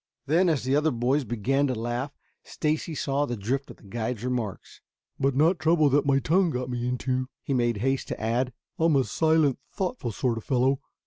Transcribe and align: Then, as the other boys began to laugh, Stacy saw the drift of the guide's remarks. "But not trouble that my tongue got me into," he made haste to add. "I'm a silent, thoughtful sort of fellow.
Then, 0.25 0.49
as 0.49 0.63
the 0.63 0.75
other 0.75 0.89
boys 0.89 1.25
began 1.25 1.67
to 1.67 1.75
laugh, 1.75 2.11
Stacy 2.41 2.95
saw 2.95 3.27
the 3.27 3.37
drift 3.37 3.69
of 3.69 3.77
the 3.77 3.83
guide's 3.83 4.23
remarks. 4.23 4.81
"But 5.19 5.35
not 5.35 5.59
trouble 5.59 5.89
that 5.89 6.07
my 6.07 6.17
tongue 6.17 6.49
got 6.49 6.71
me 6.71 6.87
into," 6.87 7.27
he 7.43 7.53
made 7.53 7.77
haste 7.77 8.07
to 8.07 8.19
add. 8.19 8.51
"I'm 8.79 8.95
a 8.95 9.03
silent, 9.03 9.59
thoughtful 9.71 10.11
sort 10.11 10.39
of 10.39 10.43
fellow. 10.43 10.79